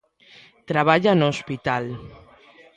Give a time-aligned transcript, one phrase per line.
[0.69, 1.83] Traballa no hospital.